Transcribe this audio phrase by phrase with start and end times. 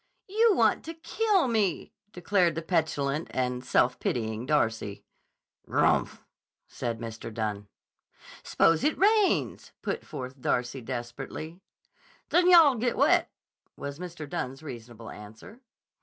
[0.27, 5.03] "You want to kill me!" declared the petulant and self pitying Darcy.
[5.67, 6.21] "Grmph!"
[6.67, 7.31] said Mr.
[7.31, 7.67] Dunne.
[8.41, 11.59] "Suppose it rains?" put forth Darcy desperately.
[12.29, 13.29] "Then yah'll get wet,"
[13.77, 14.27] was Mr.
[14.27, 15.59] Dunne's reasonable answer.